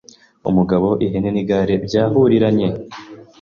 Umugabo, 0.49 0.87
ihene 1.05 1.29
n’igare 1.33 1.75
byahuriranye. 1.85 2.67